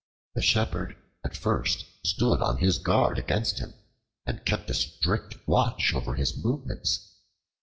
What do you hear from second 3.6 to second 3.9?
as against an